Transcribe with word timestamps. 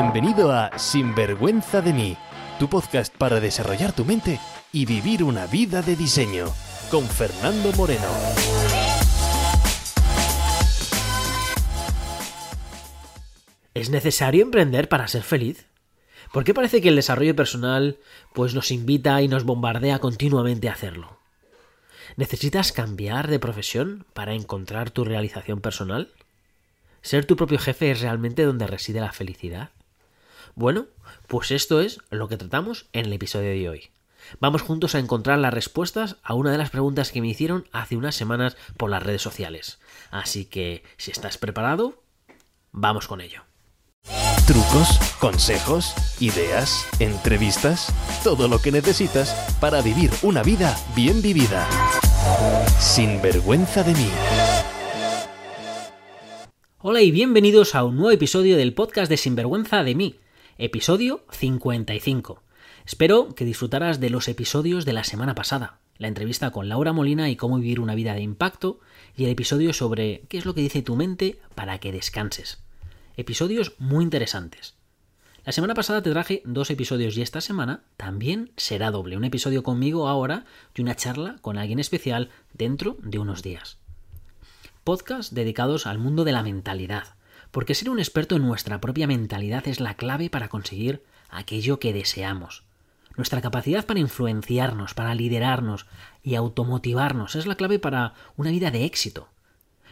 Bienvenido 0.00 0.52
a 0.52 0.78
Sinvergüenza 0.78 1.80
de 1.80 1.92
mí, 1.92 2.16
tu 2.60 2.68
podcast 2.68 3.12
para 3.16 3.40
desarrollar 3.40 3.92
tu 3.92 4.04
mente 4.04 4.38
y 4.72 4.86
vivir 4.86 5.24
una 5.24 5.48
vida 5.48 5.82
de 5.82 5.96
diseño, 5.96 6.46
con 6.88 7.04
Fernando 7.04 7.72
Moreno. 7.72 8.06
¿Es 13.74 13.90
necesario 13.90 14.44
emprender 14.44 14.88
para 14.88 15.08
ser 15.08 15.24
feliz? 15.24 15.66
¿Por 16.32 16.44
qué 16.44 16.54
parece 16.54 16.80
que 16.80 16.90
el 16.90 16.96
desarrollo 16.96 17.34
personal 17.34 17.98
pues 18.34 18.54
nos 18.54 18.70
invita 18.70 19.20
y 19.20 19.26
nos 19.26 19.42
bombardea 19.42 19.98
continuamente 19.98 20.68
a 20.68 20.74
hacerlo? 20.74 21.18
¿Necesitas 22.14 22.70
cambiar 22.70 23.26
de 23.26 23.40
profesión 23.40 24.06
para 24.14 24.34
encontrar 24.34 24.92
tu 24.92 25.04
realización 25.04 25.60
personal? 25.60 26.12
¿Ser 27.02 27.24
tu 27.24 27.34
propio 27.34 27.58
jefe 27.58 27.90
es 27.90 28.00
realmente 28.00 28.44
donde 28.44 28.68
reside 28.68 29.00
la 29.00 29.10
felicidad? 29.10 29.70
Bueno, 30.58 30.86
pues 31.28 31.52
esto 31.52 31.80
es 31.80 32.00
lo 32.10 32.26
que 32.26 32.36
tratamos 32.36 32.86
en 32.92 33.06
el 33.06 33.12
episodio 33.12 33.50
de 33.50 33.68
hoy. 33.68 33.90
Vamos 34.40 34.60
juntos 34.60 34.96
a 34.96 34.98
encontrar 34.98 35.38
las 35.38 35.54
respuestas 35.54 36.16
a 36.24 36.34
una 36.34 36.50
de 36.50 36.58
las 36.58 36.70
preguntas 36.70 37.12
que 37.12 37.20
me 37.20 37.28
hicieron 37.28 37.68
hace 37.70 37.96
unas 37.96 38.16
semanas 38.16 38.56
por 38.76 38.90
las 38.90 39.04
redes 39.04 39.22
sociales. 39.22 39.78
Así 40.10 40.46
que, 40.46 40.82
si 40.96 41.12
estás 41.12 41.38
preparado, 41.38 42.02
vamos 42.72 43.06
con 43.06 43.20
ello. 43.20 43.44
Trucos, 44.48 44.98
consejos, 45.20 45.94
ideas, 46.18 46.88
entrevistas, 46.98 47.94
todo 48.24 48.48
lo 48.48 48.58
que 48.58 48.72
necesitas 48.72 49.34
para 49.60 49.80
vivir 49.80 50.10
una 50.22 50.42
vida 50.42 50.76
bien 50.96 51.22
vivida. 51.22 51.68
Sin 52.80 53.22
vergüenza 53.22 53.84
de 53.84 53.92
mí. 53.92 54.10
Hola 56.80 57.00
y 57.02 57.12
bienvenidos 57.12 57.76
a 57.76 57.84
un 57.84 57.94
nuevo 57.94 58.10
episodio 58.10 58.56
del 58.56 58.74
podcast 58.74 59.08
de 59.08 59.16
Sinvergüenza 59.18 59.84
de 59.84 59.94
mí, 59.94 60.16
episodio 60.58 61.24
55. 61.30 62.42
Espero 62.84 63.32
que 63.36 63.44
disfrutaras 63.44 64.00
de 64.00 64.10
los 64.10 64.26
episodios 64.26 64.84
de 64.84 64.92
la 64.92 65.04
semana 65.04 65.36
pasada, 65.36 65.78
la 65.98 66.08
entrevista 66.08 66.50
con 66.50 66.68
Laura 66.68 66.92
Molina 66.92 67.30
y 67.30 67.36
cómo 67.36 67.58
vivir 67.58 67.78
una 67.78 67.94
vida 67.94 68.14
de 68.14 68.22
impacto, 68.22 68.80
y 69.16 69.24
el 69.24 69.30
episodio 69.30 69.72
sobre 69.72 70.22
qué 70.28 70.36
es 70.36 70.46
lo 70.46 70.54
que 70.54 70.60
dice 70.60 70.82
tu 70.82 70.96
mente 70.96 71.38
para 71.54 71.78
que 71.78 71.92
descanses. 71.92 72.58
Episodios 73.16 73.74
muy 73.78 74.02
interesantes. 74.02 74.74
La 75.44 75.52
semana 75.52 75.74
pasada 75.74 76.02
te 76.02 76.10
traje 76.10 76.42
dos 76.44 76.70
episodios 76.70 77.16
y 77.16 77.22
esta 77.22 77.40
semana 77.40 77.84
también 77.96 78.50
será 78.56 78.90
doble. 78.90 79.16
Un 79.16 79.24
episodio 79.24 79.62
conmigo 79.62 80.08
ahora 80.08 80.44
y 80.74 80.82
una 80.82 80.96
charla 80.96 81.36
con 81.40 81.56
alguien 81.56 81.78
especial 81.78 82.30
dentro 82.52 82.96
de 83.00 83.20
unos 83.20 83.44
días. 83.44 83.78
Podcast 84.82 85.32
dedicados 85.32 85.86
al 85.86 85.98
mundo 85.98 86.24
de 86.24 86.32
la 86.32 86.42
mentalidad, 86.42 87.14
porque 87.50 87.74
ser 87.74 87.90
un 87.90 87.98
experto 87.98 88.36
en 88.36 88.42
nuestra 88.42 88.80
propia 88.80 89.06
mentalidad 89.06 89.66
es 89.68 89.80
la 89.80 89.94
clave 89.94 90.30
para 90.30 90.48
conseguir 90.48 91.02
aquello 91.30 91.78
que 91.78 91.92
deseamos. 91.92 92.64
Nuestra 93.16 93.40
capacidad 93.40 93.84
para 93.84 94.00
influenciarnos, 94.00 94.94
para 94.94 95.14
liderarnos 95.14 95.86
y 96.22 96.36
automotivarnos 96.36 97.34
es 97.34 97.46
la 97.46 97.56
clave 97.56 97.78
para 97.78 98.14
una 98.36 98.50
vida 98.50 98.70
de 98.70 98.84
éxito. 98.84 99.28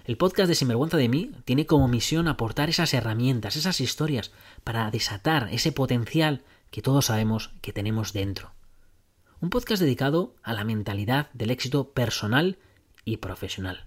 El 0.04 0.16
podcast 0.16 0.48
de 0.48 0.54
Sinvergüenza 0.54 0.96
de 0.96 1.08
mí 1.08 1.32
tiene 1.44 1.66
como 1.66 1.88
misión 1.88 2.28
aportar 2.28 2.68
esas 2.68 2.94
herramientas, 2.94 3.56
esas 3.56 3.80
historias, 3.80 4.30
para 4.62 4.88
desatar 4.92 5.48
ese 5.50 5.72
potencial 5.72 6.42
que 6.70 6.82
todos 6.82 7.06
sabemos 7.06 7.50
que 7.60 7.72
tenemos 7.72 8.12
dentro. 8.12 8.52
Un 9.40 9.50
podcast 9.50 9.82
dedicado 9.82 10.36
a 10.44 10.52
la 10.52 10.62
mentalidad 10.62 11.28
del 11.32 11.50
éxito 11.50 11.90
personal 11.90 12.58
y 13.04 13.16
profesional. 13.16 13.86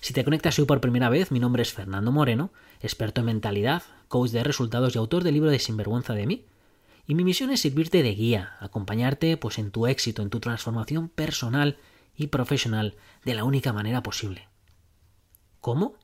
Si 0.00 0.14
te 0.14 0.24
conectas 0.24 0.58
hoy 0.58 0.64
por 0.64 0.80
primera 0.80 1.10
vez, 1.10 1.30
mi 1.30 1.40
nombre 1.40 1.62
es 1.62 1.74
Fernando 1.74 2.10
Moreno, 2.10 2.52
experto 2.80 3.20
en 3.20 3.26
mentalidad, 3.26 3.82
coach 4.08 4.30
de 4.30 4.42
resultados 4.42 4.94
y 4.94 4.98
autor 4.98 5.22
del 5.22 5.34
libro 5.34 5.50
de 5.50 5.58
Sinvergüenza 5.58 6.14
de 6.14 6.26
mí. 6.26 6.46
Y 7.06 7.14
mi 7.14 7.22
misión 7.22 7.50
es 7.50 7.60
servirte 7.60 8.02
de 8.02 8.14
guía, 8.14 8.56
acompañarte 8.60 9.36
pues 9.36 9.58
en 9.58 9.70
tu 9.70 9.86
éxito, 9.86 10.22
en 10.22 10.30
tu 10.30 10.40
transformación 10.40 11.10
personal 11.10 11.76
y 12.16 12.28
profesional 12.28 12.96
de 13.26 13.34
la 13.34 13.44
única 13.44 13.74
manera 13.74 14.02
posible. 14.02 14.48
¿Cómo? 15.60 15.96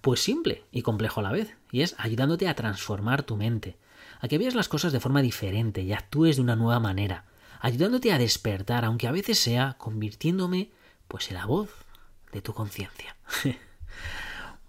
Pues 0.00 0.20
simple 0.20 0.62
y 0.70 0.82
complejo 0.82 1.18
a 1.18 1.24
la 1.24 1.32
vez, 1.32 1.56
y 1.72 1.82
es 1.82 1.96
ayudándote 1.98 2.46
a 2.46 2.54
transformar 2.54 3.24
tu 3.24 3.36
mente, 3.36 3.78
a 4.20 4.28
que 4.28 4.38
veas 4.38 4.54
las 4.54 4.68
cosas 4.68 4.92
de 4.92 5.00
forma 5.00 5.22
diferente 5.22 5.82
y 5.82 5.92
actúes 5.92 6.36
de 6.36 6.42
una 6.42 6.54
nueva 6.54 6.78
manera, 6.78 7.24
ayudándote 7.60 8.12
a 8.12 8.18
despertar, 8.18 8.84
aunque 8.84 9.08
a 9.08 9.12
veces 9.12 9.40
sea 9.40 9.74
convirtiéndome 9.76 10.70
pues 11.08 11.30
en 11.30 11.34
la 11.34 11.46
voz 11.46 11.89
de 12.32 12.42
tu 12.42 12.54
conciencia. 12.54 13.16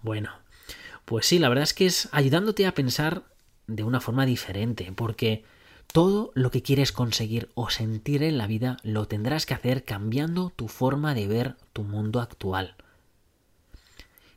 bueno, 0.02 0.30
pues 1.04 1.26
sí, 1.26 1.38
la 1.38 1.48
verdad 1.48 1.64
es 1.64 1.74
que 1.74 1.86
es 1.86 2.08
ayudándote 2.12 2.66
a 2.66 2.74
pensar 2.74 3.24
de 3.66 3.84
una 3.84 4.00
forma 4.00 4.26
diferente, 4.26 4.92
porque 4.94 5.44
todo 5.92 6.32
lo 6.34 6.50
que 6.50 6.62
quieres 6.62 6.92
conseguir 6.92 7.50
o 7.54 7.70
sentir 7.70 8.22
en 8.22 8.38
la 8.38 8.46
vida 8.46 8.76
lo 8.82 9.06
tendrás 9.06 9.46
que 9.46 9.54
hacer 9.54 9.84
cambiando 9.84 10.50
tu 10.50 10.68
forma 10.68 11.14
de 11.14 11.26
ver 11.26 11.56
tu 11.72 11.84
mundo 11.84 12.20
actual 12.20 12.76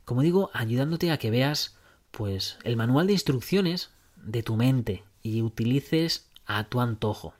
como 0.06 0.22
digo, 0.22 0.50
ayudándote 0.54 1.10
a 1.10 1.18
que 1.18 1.30
veas 1.30 1.76
pues 2.12 2.58
el 2.62 2.76
manual 2.76 3.08
de 3.08 3.12
instrucciones 3.12 3.90
de 4.14 4.44
tu 4.44 4.56
mente 4.56 5.04
y 5.20 5.42
utilices 5.42 6.30
a 6.46 6.64
tu 6.68 6.80
antojo. 6.80 7.34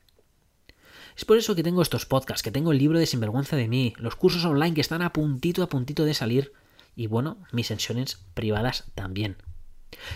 Es 1.17 1.25
por 1.25 1.39
eso 1.39 1.55
que 1.55 1.63
tengo 1.63 1.81
estos 1.81 2.05
podcasts, 2.05 2.43
que 2.43 2.51
tengo 2.51 2.73
el 2.73 2.79
libro 2.79 2.99
de 2.99 3.07
Sinvergüenza 3.07 3.57
de 3.57 3.69
mí, 3.69 3.95
los 3.97 4.17
cursos 4.17 4.45
online 4.45 4.75
que 4.75 4.83
están 4.83 5.01
a 5.01 5.13
puntito 5.13 5.63
a 5.63 5.69
puntito 5.69 6.05
de 6.05 6.13
salir 6.13 6.53
y 6.95 7.07
bueno, 7.07 7.39
mis 7.53 7.69
sesiones 7.69 8.21
privadas 8.35 8.85
también. 8.95 9.37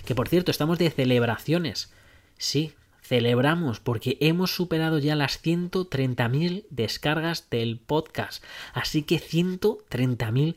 Que 0.05 0.15
por 0.15 0.28
cierto, 0.28 0.50
estamos 0.50 0.78
de 0.78 0.91
celebraciones. 0.91 1.93
Sí, 2.37 2.75
celebramos 3.03 3.81
porque 3.81 4.19
hemos 4.21 4.55
superado 4.55 4.99
ya 4.99 5.16
las 5.16 5.43
130.000 5.43 6.66
descargas 6.69 7.49
del 7.49 7.78
podcast. 7.78 8.44
Así 8.75 9.03
que 9.03 9.16
130.000 9.21 10.56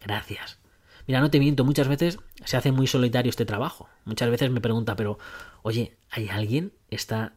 gracias. 0.00 0.58
Mira, 1.06 1.20
no 1.20 1.30
te 1.30 1.38
miento, 1.38 1.64
muchas 1.64 1.86
veces 1.86 2.18
se 2.44 2.56
hace 2.56 2.72
muy 2.72 2.88
solitario 2.88 3.30
este 3.30 3.44
trabajo. 3.44 3.88
Muchas 4.04 4.28
veces 4.30 4.50
me 4.50 4.60
pregunta, 4.60 4.96
pero, 4.96 5.18
oye, 5.62 5.96
¿hay 6.10 6.28
alguien? 6.28 6.72
¿Está 6.90 7.35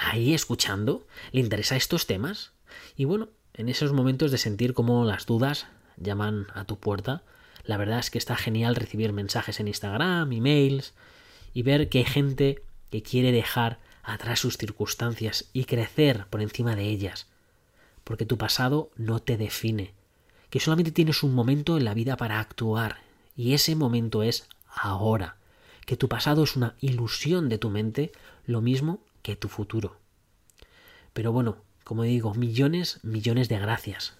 ahí 0.00 0.34
escuchando? 0.34 1.06
¿Le 1.30 1.40
interesa 1.40 1.76
estos 1.76 2.06
temas? 2.06 2.52
Y 2.96 3.04
bueno, 3.04 3.28
en 3.54 3.68
esos 3.68 3.92
momentos 3.92 4.30
de 4.30 4.38
sentir 4.38 4.72
cómo 4.74 5.04
las 5.04 5.26
dudas 5.26 5.66
llaman 5.96 6.46
a 6.54 6.64
tu 6.64 6.78
puerta, 6.78 7.22
la 7.64 7.76
verdad 7.76 7.98
es 7.98 8.10
que 8.10 8.18
está 8.18 8.36
genial 8.36 8.74
recibir 8.74 9.12
mensajes 9.12 9.60
en 9.60 9.68
Instagram, 9.68 10.32
emails, 10.32 10.94
y 11.52 11.62
ver 11.62 11.88
que 11.88 11.98
hay 11.98 12.04
gente 12.04 12.62
que 12.90 13.02
quiere 13.02 13.32
dejar 13.32 13.78
atrás 14.02 14.40
sus 14.40 14.56
circunstancias 14.56 15.50
y 15.52 15.64
crecer 15.64 16.26
por 16.30 16.40
encima 16.40 16.74
de 16.74 16.84
ellas. 16.84 17.28
Porque 18.02 18.24
tu 18.24 18.38
pasado 18.38 18.90
no 18.96 19.20
te 19.20 19.36
define, 19.36 19.92
que 20.48 20.60
solamente 20.60 20.92
tienes 20.92 21.22
un 21.22 21.34
momento 21.34 21.76
en 21.76 21.84
la 21.84 21.94
vida 21.94 22.16
para 22.16 22.40
actuar 22.40 23.02
y 23.36 23.52
ese 23.52 23.76
momento 23.76 24.22
es 24.22 24.48
ahora. 24.66 25.36
Que 25.84 25.96
tu 25.96 26.08
pasado 26.08 26.44
es 26.44 26.56
una 26.56 26.76
ilusión 26.80 27.48
de 27.48 27.58
tu 27.58 27.68
mente, 27.68 28.12
lo 28.46 28.60
mismo 28.60 29.00
que 29.22 29.36
tu 29.36 29.48
futuro. 29.48 29.96
Pero 31.12 31.32
bueno, 31.32 31.58
como 31.84 32.02
digo, 32.04 32.34
millones, 32.34 33.00
millones 33.02 33.48
de 33.48 33.58
gracias. 33.58 34.14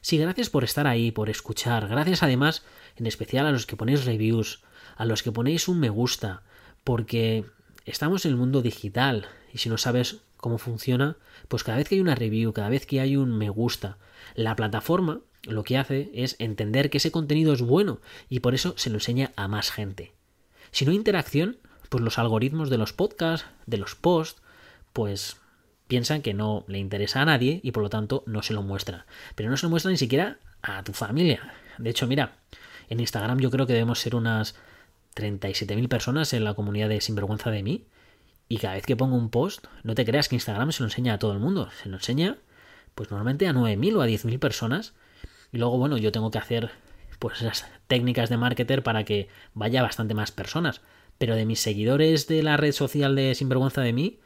Sí, 0.00 0.18
gracias 0.18 0.50
por 0.50 0.64
estar 0.64 0.86
ahí, 0.86 1.10
por 1.10 1.30
escuchar. 1.30 1.88
Gracias 1.88 2.22
además, 2.22 2.64
en 2.96 3.06
especial 3.06 3.46
a 3.46 3.52
los 3.52 3.66
que 3.66 3.76
ponéis 3.76 4.04
reviews, 4.04 4.62
a 4.96 5.04
los 5.04 5.22
que 5.22 5.32
ponéis 5.32 5.68
un 5.68 5.80
me 5.80 5.90
gusta, 5.90 6.42
porque 6.84 7.44
estamos 7.84 8.24
en 8.24 8.32
el 8.32 8.36
mundo 8.36 8.62
digital 8.62 9.26
y 9.52 9.58
si 9.58 9.68
no 9.68 9.78
sabes 9.78 10.18
cómo 10.36 10.58
funciona, 10.58 11.16
pues 11.48 11.64
cada 11.64 11.78
vez 11.78 11.88
que 11.88 11.96
hay 11.96 12.00
una 12.00 12.14
review, 12.14 12.52
cada 12.52 12.68
vez 12.68 12.86
que 12.86 13.00
hay 13.00 13.16
un 13.16 13.36
me 13.36 13.48
gusta, 13.48 13.98
la 14.34 14.56
plataforma 14.56 15.20
lo 15.44 15.64
que 15.64 15.78
hace 15.78 16.10
es 16.12 16.36
entender 16.38 16.90
que 16.90 16.98
ese 16.98 17.10
contenido 17.10 17.52
es 17.52 17.62
bueno 17.62 18.00
y 18.28 18.40
por 18.40 18.54
eso 18.54 18.74
se 18.76 18.90
lo 18.90 18.96
enseña 18.96 19.32
a 19.36 19.48
más 19.48 19.70
gente. 19.70 20.12
Si 20.72 20.84
no 20.84 20.90
hay 20.90 20.96
interacción, 20.96 21.58
pues 21.88 22.02
los 22.02 22.18
algoritmos 22.18 22.70
de 22.70 22.78
los 22.78 22.92
podcasts, 22.92 23.46
de 23.66 23.78
los 23.78 23.94
posts, 23.94 24.40
pues 24.92 25.36
piensan 25.88 26.22
que 26.22 26.34
no 26.34 26.64
le 26.66 26.78
interesa 26.78 27.22
a 27.22 27.24
nadie 27.24 27.60
y 27.62 27.72
por 27.72 27.82
lo 27.82 27.90
tanto 27.90 28.22
no 28.26 28.42
se 28.42 28.54
lo 28.54 28.62
muestra. 28.62 29.06
Pero 29.34 29.50
no 29.50 29.56
se 29.56 29.66
lo 29.66 29.70
muestra 29.70 29.90
ni 29.90 29.96
siquiera 29.96 30.38
a 30.62 30.82
tu 30.82 30.92
familia. 30.92 31.52
De 31.78 31.90
hecho, 31.90 32.06
mira, 32.06 32.36
en 32.88 33.00
Instagram 33.00 33.38
yo 33.38 33.50
creo 33.50 33.66
que 33.66 33.72
debemos 33.72 34.00
ser 34.00 34.14
unas 34.14 34.54
37.000 35.14 35.88
personas 35.88 36.32
en 36.32 36.44
la 36.44 36.54
comunidad 36.54 36.88
de 36.88 37.00
Sinvergüenza 37.00 37.50
de 37.50 37.62
mí. 37.62 37.86
Y 38.48 38.58
cada 38.58 38.74
vez 38.74 38.86
que 38.86 38.96
pongo 38.96 39.16
un 39.16 39.30
post, 39.30 39.66
no 39.82 39.94
te 39.94 40.04
creas 40.04 40.28
que 40.28 40.36
Instagram 40.36 40.70
se 40.72 40.82
lo 40.82 40.86
enseña 40.86 41.14
a 41.14 41.18
todo 41.18 41.32
el 41.32 41.40
mundo. 41.40 41.68
Se 41.82 41.88
lo 41.88 41.96
enseña, 41.96 42.36
pues 42.94 43.10
normalmente 43.10 43.48
a 43.48 43.52
9.000 43.52 43.96
o 43.96 44.02
a 44.02 44.06
10.000 44.06 44.38
personas 44.38 44.94
y 45.52 45.58
luego, 45.58 45.78
bueno, 45.78 45.96
yo 45.96 46.12
tengo 46.12 46.30
que 46.30 46.38
hacer 46.38 46.70
pues 47.18 47.40
esas 47.40 47.66
técnicas 47.86 48.28
de 48.28 48.36
marketer 48.36 48.82
para 48.82 49.04
que 49.04 49.28
vaya 49.54 49.82
bastante 49.82 50.14
más 50.14 50.32
personas. 50.32 50.80
Pero 51.18 51.34
de 51.34 51.46
mis 51.46 51.60
seguidores 51.60 52.26
de 52.26 52.42
la 52.42 52.56
red 52.56 52.72
social 52.72 53.16
de 53.16 53.34
Sinvergüenza 53.34 53.80
de 53.80 53.92
mí, 53.92 54.20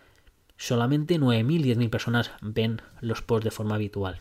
solamente 0.57 1.19
9.000, 1.19 1.77
10.000 1.77 1.91
personas 1.91 2.31
ven 2.41 2.83
los 3.01 3.23
posts 3.23 3.45
de 3.45 3.51
forma 3.51 3.77
habitual. 3.77 4.21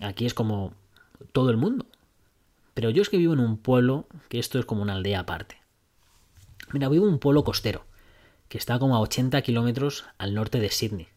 aquí 0.00 0.26
es 0.26 0.34
como 0.34 0.74
todo 1.32 1.50
el 1.50 1.56
mundo. 1.56 1.86
Pero 2.74 2.90
yo 2.90 3.02
es 3.02 3.08
que 3.08 3.16
vivo 3.16 3.32
en 3.32 3.40
un 3.40 3.56
pueblo 3.56 4.06
que 4.28 4.38
esto 4.38 4.58
es 4.58 4.66
como 4.66 4.82
una 4.82 4.94
aldea 4.94 5.20
aparte. 5.20 5.56
Mira, 6.72 6.88
vivo 6.88 7.06
en 7.06 7.14
un 7.14 7.18
pueblo 7.18 7.44
costero, 7.44 7.86
que 8.48 8.58
está 8.58 8.78
como 8.78 8.96
a 8.96 9.00
80 9.00 9.40
kilómetros 9.42 10.04
al 10.18 10.34
norte 10.34 10.60
de 10.60 10.70
Sydney, 10.70 11.08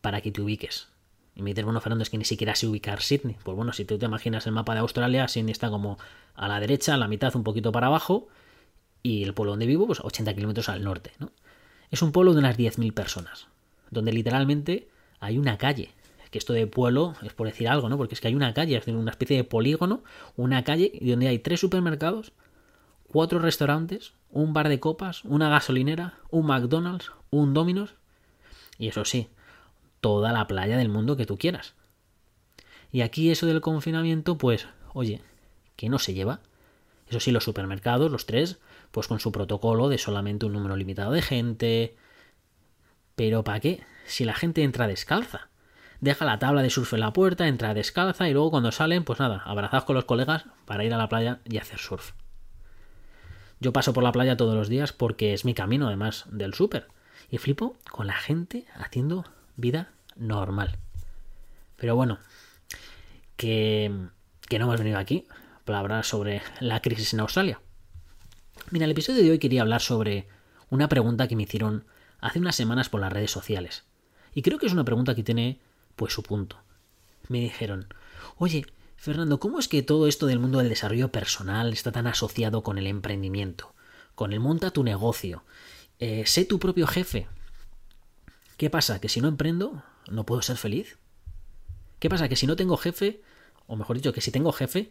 para 0.00 0.20
que 0.20 0.32
te 0.32 0.42
ubiques. 0.42 0.88
Y 1.34 1.42
me 1.42 1.50
dices, 1.50 1.64
bueno, 1.64 1.80
Fernando, 1.80 2.02
es 2.02 2.10
que 2.10 2.18
ni 2.18 2.24
siquiera 2.24 2.54
sé 2.54 2.66
ubicar 2.66 3.02
Sydney. 3.02 3.36
Pues 3.42 3.56
bueno, 3.56 3.72
si 3.72 3.84
tú 3.84 3.98
te 3.98 4.06
imaginas 4.06 4.46
el 4.46 4.52
mapa 4.52 4.74
de 4.74 4.80
Australia, 4.80 5.28
Sydney 5.28 5.52
está 5.52 5.70
como 5.70 5.98
a 6.34 6.48
la 6.48 6.60
derecha, 6.60 6.94
a 6.94 6.96
la 6.96 7.08
mitad, 7.08 7.34
un 7.36 7.44
poquito 7.44 7.72
para 7.72 7.88
abajo, 7.88 8.28
y 9.02 9.22
el 9.22 9.34
pueblo 9.34 9.52
donde 9.52 9.66
vivo, 9.66 9.86
pues 9.86 10.00
80 10.00 10.34
kilómetros 10.34 10.68
al 10.68 10.82
norte, 10.82 11.12
¿no? 11.18 11.30
Es 11.90 12.02
un 12.02 12.12
pueblo 12.12 12.32
de 12.32 12.40
unas 12.40 12.58
10.000 12.58 12.92
personas, 12.92 13.46
donde 13.90 14.12
literalmente 14.12 14.88
hay 15.20 15.38
una 15.38 15.58
calle. 15.58 15.92
Que 16.36 16.38
esto 16.38 16.52
de 16.52 16.66
pueblo 16.66 17.14
es 17.22 17.32
por 17.32 17.46
decir 17.46 17.66
algo, 17.66 17.88
¿no? 17.88 17.96
Porque 17.96 18.12
es 18.12 18.20
que 18.20 18.28
hay 18.28 18.34
una 18.34 18.52
calle, 18.52 18.76
es 18.76 18.86
una 18.88 19.10
especie 19.10 19.38
de 19.38 19.44
polígono, 19.44 20.04
una 20.36 20.64
calle 20.64 20.92
donde 21.00 21.28
hay 21.28 21.38
tres 21.38 21.60
supermercados, 21.60 22.32
cuatro 23.08 23.38
restaurantes, 23.38 24.12
un 24.28 24.52
bar 24.52 24.68
de 24.68 24.78
copas, 24.78 25.24
una 25.24 25.48
gasolinera, 25.48 26.18
un 26.28 26.44
McDonald's, 26.44 27.10
un 27.30 27.54
Domino's, 27.54 27.94
y 28.76 28.88
eso 28.88 29.06
sí, 29.06 29.30
toda 30.02 30.30
la 30.30 30.46
playa 30.46 30.76
del 30.76 30.90
mundo 30.90 31.16
que 31.16 31.24
tú 31.24 31.38
quieras. 31.38 31.72
Y 32.92 33.00
aquí 33.00 33.30
eso 33.30 33.46
del 33.46 33.62
confinamiento, 33.62 34.36
pues, 34.36 34.68
oye, 34.92 35.22
¿qué 35.74 35.88
no 35.88 35.98
se 35.98 36.12
lleva? 36.12 36.40
Eso 37.08 37.18
sí, 37.18 37.30
los 37.30 37.44
supermercados, 37.44 38.12
los 38.12 38.26
tres, 38.26 38.58
pues 38.90 39.08
con 39.08 39.20
su 39.20 39.32
protocolo 39.32 39.88
de 39.88 39.96
solamente 39.96 40.44
un 40.44 40.52
número 40.52 40.76
limitado 40.76 41.12
de 41.12 41.22
gente. 41.22 41.96
Pero 43.14 43.42
¿para 43.42 43.60
qué? 43.60 43.84
Si 44.04 44.26
la 44.26 44.34
gente 44.34 44.64
entra 44.64 44.86
descalza. 44.86 45.48
Deja 46.00 46.24
la 46.24 46.38
tabla 46.38 46.62
de 46.62 46.70
surf 46.70 46.92
en 46.92 47.00
la 47.00 47.12
puerta, 47.12 47.48
entra 47.48 47.74
descalza 47.74 48.28
y 48.28 48.32
luego 48.32 48.50
cuando 48.50 48.72
salen, 48.72 49.04
pues 49.04 49.18
nada, 49.18 49.42
abrazados 49.44 49.84
con 49.84 49.96
los 49.96 50.04
colegas 50.04 50.44
para 50.64 50.84
ir 50.84 50.92
a 50.92 50.98
la 50.98 51.08
playa 51.08 51.40
y 51.44 51.58
hacer 51.58 51.78
surf. 51.78 52.12
Yo 53.60 53.72
paso 53.72 53.92
por 53.92 54.04
la 54.04 54.12
playa 54.12 54.36
todos 54.36 54.54
los 54.54 54.68
días 54.68 54.92
porque 54.92 55.32
es 55.32 55.44
mi 55.44 55.54
camino, 55.54 55.86
además 55.86 56.26
del 56.30 56.54
súper. 56.54 56.88
Y 57.30 57.38
flipo 57.38 57.76
con 57.90 58.06
la 58.06 58.16
gente 58.16 58.66
haciendo 58.74 59.24
vida 59.56 59.90
normal. 60.14 60.78
Pero 61.76 61.96
bueno, 61.96 62.18
que, 63.36 63.90
que 64.48 64.58
no 64.58 64.66
hemos 64.66 64.78
venido 64.78 64.98
aquí 64.98 65.26
para 65.64 65.78
hablar 65.78 66.04
sobre 66.04 66.42
la 66.60 66.80
crisis 66.80 67.14
en 67.14 67.20
Australia. 67.20 67.60
Mira, 68.70 68.84
el 68.84 68.90
episodio 68.90 69.22
de 69.22 69.30
hoy 69.30 69.38
quería 69.38 69.62
hablar 69.62 69.80
sobre 69.80 70.28
una 70.70 70.88
pregunta 70.88 71.28
que 71.28 71.36
me 71.36 71.44
hicieron 71.44 71.86
hace 72.20 72.38
unas 72.38 72.56
semanas 72.56 72.88
por 72.88 73.00
las 73.00 73.12
redes 73.12 73.30
sociales. 73.30 73.84
Y 74.34 74.42
creo 74.42 74.58
que 74.58 74.66
es 74.66 74.72
una 74.72 74.84
pregunta 74.84 75.14
que 75.14 75.22
tiene 75.22 75.60
pues 75.96 76.12
su 76.12 76.22
punto. 76.22 76.58
Me 77.28 77.40
dijeron, 77.40 77.88
oye, 78.36 78.66
Fernando, 78.96 79.40
¿cómo 79.40 79.58
es 79.58 79.68
que 79.68 79.82
todo 79.82 80.06
esto 80.06 80.26
del 80.26 80.38
mundo 80.38 80.58
del 80.58 80.68
desarrollo 80.68 81.10
personal 81.10 81.72
está 81.72 81.92
tan 81.92 82.06
asociado 82.06 82.62
con 82.62 82.78
el 82.78 82.86
emprendimiento? 82.86 83.74
Con 84.14 84.32
el 84.32 84.40
monta 84.40 84.70
tu 84.70 84.84
negocio. 84.84 85.42
Eh, 85.98 86.24
sé 86.26 86.44
tu 86.44 86.58
propio 86.58 86.86
jefe. 86.86 87.26
¿Qué 88.56 88.70
pasa? 88.70 89.00
¿Que 89.00 89.08
si 89.08 89.20
no 89.20 89.28
emprendo, 89.28 89.82
no 90.10 90.24
puedo 90.24 90.42
ser 90.42 90.56
feliz? 90.56 90.98
¿Qué 91.98 92.08
pasa? 92.08 92.28
¿Que 92.28 92.36
si 92.36 92.46
no 92.46 92.56
tengo 92.56 92.76
jefe, 92.76 93.22
o 93.66 93.76
mejor 93.76 93.96
dicho, 93.96 94.12
que 94.12 94.20
si 94.20 94.30
tengo 94.30 94.52
jefe, 94.52 94.90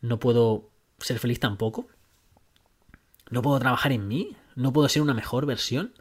no 0.00 0.18
puedo 0.18 0.70
ser 0.98 1.18
feliz 1.18 1.40
tampoco? 1.40 1.86
¿No 3.30 3.42
puedo 3.42 3.58
trabajar 3.58 3.92
en 3.92 4.08
mí? 4.08 4.36
¿No 4.54 4.72
puedo 4.72 4.88
ser 4.88 5.02
una 5.02 5.14
mejor 5.14 5.46
versión? 5.46 5.92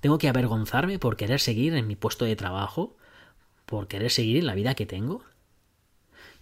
¿Tengo 0.00 0.18
que 0.18 0.28
avergonzarme 0.28 0.98
por 0.98 1.16
querer 1.16 1.40
seguir 1.40 1.74
en 1.74 1.86
mi 1.86 1.96
puesto 1.96 2.24
de 2.24 2.36
trabajo? 2.36 2.96
¿Por 3.66 3.88
querer 3.88 4.10
seguir 4.10 4.36
en 4.36 4.46
la 4.46 4.54
vida 4.54 4.74
que 4.74 4.86
tengo? 4.86 5.24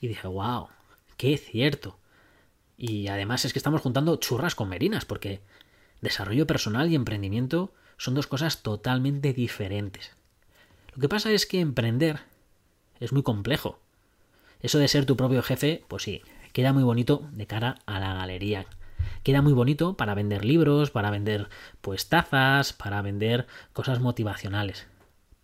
Y 0.00 0.08
dije, 0.08 0.26
wow, 0.26 0.68
qué 1.16 1.36
cierto. 1.38 1.98
Y 2.76 3.08
además 3.08 3.44
es 3.44 3.52
que 3.52 3.58
estamos 3.58 3.80
juntando 3.80 4.16
churras 4.16 4.54
con 4.54 4.68
merinas, 4.68 5.04
porque 5.04 5.40
desarrollo 6.00 6.46
personal 6.46 6.90
y 6.90 6.96
emprendimiento 6.96 7.72
son 7.96 8.14
dos 8.14 8.26
cosas 8.26 8.62
totalmente 8.62 9.32
diferentes. 9.32 10.10
Lo 10.94 11.00
que 11.00 11.08
pasa 11.08 11.30
es 11.30 11.46
que 11.46 11.60
emprender 11.60 12.20
es 13.00 13.12
muy 13.12 13.22
complejo. 13.22 13.78
Eso 14.60 14.78
de 14.78 14.88
ser 14.88 15.06
tu 15.06 15.16
propio 15.16 15.42
jefe, 15.42 15.84
pues 15.88 16.02
sí, 16.02 16.22
queda 16.52 16.72
muy 16.72 16.82
bonito 16.82 17.28
de 17.32 17.46
cara 17.46 17.78
a 17.86 17.98
la 18.00 18.14
galería. 18.14 18.66
Queda 19.22 19.42
muy 19.42 19.52
bonito 19.52 19.96
para 19.96 20.14
vender 20.14 20.44
libros, 20.44 20.90
para 20.90 21.10
vender 21.10 21.48
pues 21.80 22.08
tazas, 22.08 22.72
para 22.72 23.02
vender 23.02 23.46
cosas 23.72 24.00
motivacionales. 24.00 24.86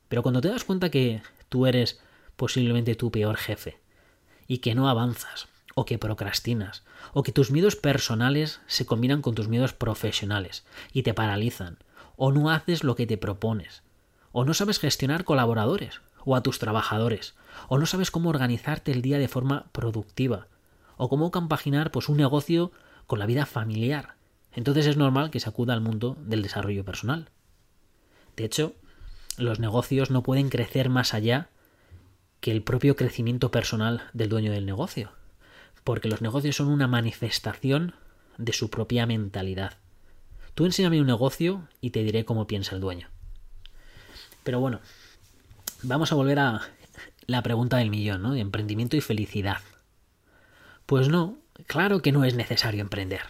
Pero 0.08 0.22
cuando 0.22 0.40
te 0.40 0.48
das 0.48 0.64
cuenta 0.64 0.90
que 0.90 1.22
tú 1.48 1.66
eres 1.66 2.00
posiblemente 2.36 2.94
tu 2.94 3.10
peor 3.10 3.36
jefe 3.36 3.78
y 4.46 4.58
que 4.58 4.74
no 4.74 4.88
avanzas 4.88 5.48
o 5.74 5.84
que 5.84 5.98
procrastinas 5.98 6.84
o 7.12 7.22
que 7.22 7.32
tus 7.32 7.50
miedos 7.50 7.76
personales 7.76 8.60
se 8.66 8.86
combinan 8.86 9.22
con 9.22 9.34
tus 9.34 9.48
miedos 9.48 9.72
profesionales 9.72 10.64
y 10.92 11.02
te 11.02 11.14
paralizan 11.14 11.78
o 12.16 12.32
no 12.32 12.50
haces 12.50 12.84
lo 12.84 12.96
que 12.96 13.06
te 13.06 13.18
propones 13.18 13.82
o 14.32 14.44
no 14.44 14.54
sabes 14.54 14.78
gestionar 14.78 15.24
colaboradores 15.24 16.00
o 16.24 16.36
a 16.36 16.42
tus 16.42 16.58
trabajadores, 16.58 17.34
o 17.68 17.78
no 17.78 17.86
sabes 17.86 18.10
cómo 18.10 18.28
organizarte 18.28 18.92
el 18.92 19.02
día 19.02 19.18
de 19.18 19.28
forma 19.28 19.66
productiva, 19.72 20.48
o 20.96 21.08
cómo 21.08 21.30
compaginar 21.30 21.90
pues 21.90 22.08
un 22.08 22.16
negocio 22.16 22.70
con 23.06 23.18
la 23.18 23.26
vida 23.26 23.46
familiar. 23.46 24.16
Entonces 24.52 24.86
es 24.86 24.96
normal 24.96 25.30
que 25.30 25.40
se 25.40 25.48
acuda 25.48 25.72
al 25.72 25.80
mundo 25.80 26.16
del 26.20 26.42
desarrollo 26.42 26.84
personal. 26.84 27.30
De 28.36 28.44
hecho, 28.44 28.74
los 29.38 29.60
negocios 29.60 30.10
no 30.10 30.22
pueden 30.22 30.48
crecer 30.50 30.88
más 30.90 31.14
allá 31.14 31.48
que 32.40 32.52
el 32.52 32.62
propio 32.62 32.96
crecimiento 32.96 33.50
personal 33.50 34.02
del 34.12 34.28
dueño 34.28 34.52
del 34.52 34.66
negocio, 34.66 35.12
porque 35.84 36.08
los 36.08 36.22
negocios 36.22 36.56
son 36.56 36.68
una 36.68 36.86
manifestación 36.86 37.94
de 38.36 38.52
su 38.52 38.70
propia 38.70 39.06
mentalidad. 39.06 39.78
Tú 40.54 40.64
enséñame 40.64 41.00
un 41.00 41.06
negocio 41.06 41.68
y 41.80 41.90
te 41.90 42.02
diré 42.02 42.24
cómo 42.24 42.46
piensa 42.46 42.74
el 42.74 42.80
dueño. 42.80 43.08
Pero 44.44 44.60
bueno, 44.60 44.80
vamos 45.82 46.10
a 46.10 46.14
volver 46.14 46.38
a 46.38 46.62
la 47.26 47.42
pregunta 47.42 47.76
del 47.76 47.90
millón, 47.90 48.22
¿no? 48.22 48.34
Emprendimiento 48.34 48.96
y 48.96 49.00
felicidad. 49.00 49.58
Pues 50.86 51.08
no, 51.08 51.38
claro 51.66 52.00
que 52.00 52.12
no 52.12 52.24
es 52.24 52.34
necesario 52.34 52.80
emprender. 52.80 53.20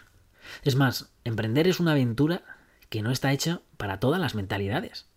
Es 0.63 0.77
más, 0.77 1.11
emprender 1.25 1.67
es 1.67 1.81
una 1.81 1.93
aventura 1.93 2.43
que 2.89 3.03
no 3.03 3.11
está 3.11 3.33
hecha 3.33 3.61
para 3.77 4.01
todas 4.01 4.21
las 4.21 4.35
mentalidades. 4.35 5.08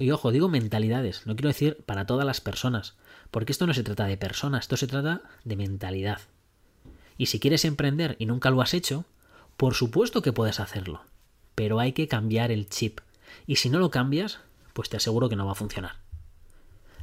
Y 0.00 0.10
ojo, 0.12 0.32
digo 0.32 0.48
mentalidades, 0.48 1.26
no 1.26 1.36
quiero 1.36 1.48
decir 1.48 1.82
para 1.84 2.06
todas 2.06 2.24
las 2.24 2.40
personas, 2.40 2.94
porque 3.30 3.52
esto 3.52 3.66
no 3.66 3.74
se 3.74 3.82
trata 3.82 4.06
de 4.06 4.16
personas, 4.16 4.62
esto 4.62 4.78
se 4.78 4.86
trata 4.86 5.20
de 5.44 5.56
mentalidad. 5.56 6.20
Y 7.18 7.26
si 7.26 7.38
quieres 7.38 7.66
emprender 7.66 8.16
y 8.18 8.24
nunca 8.24 8.50
lo 8.50 8.62
has 8.62 8.72
hecho, 8.72 9.04
por 9.58 9.74
supuesto 9.74 10.22
que 10.22 10.32
puedes 10.32 10.58
hacerlo, 10.58 11.02
pero 11.54 11.80
hay 11.80 11.92
que 11.92 12.08
cambiar 12.08 12.50
el 12.50 12.68
chip. 12.68 13.00
Y 13.46 13.56
si 13.56 13.68
no 13.68 13.78
lo 13.78 13.90
cambias, 13.90 14.40
pues 14.72 14.88
te 14.88 14.96
aseguro 14.96 15.28
que 15.28 15.36
no 15.36 15.44
va 15.44 15.52
a 15.52 15.56
funcionar. 15.56 15.96